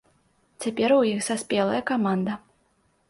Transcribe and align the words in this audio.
Цяпер 0.65 0.89
у 0.95 0.97
іх 1.09 1.21
саспелая 1.29 1.81
каманда. 1.93 2.33